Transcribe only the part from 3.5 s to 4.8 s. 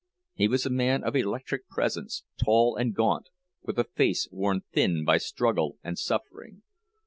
with a face worn